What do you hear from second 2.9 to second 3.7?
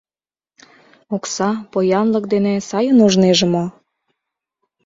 ужнеже мо?